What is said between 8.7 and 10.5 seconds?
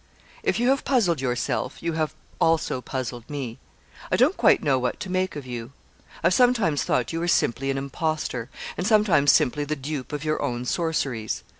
and sometimes simply the dupe of your